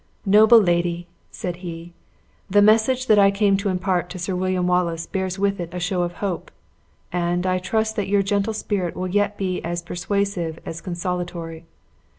[0.25, 1.93] "Noble lady," said he,
[2.49, 5.79] "the message that I came to impart to Sir William Wallace bears with it a
[5.79, 6.49] show of hope;
[7.11, 11.65] and, I trust that your gentle spirit will yet be as persuasive as consolatory.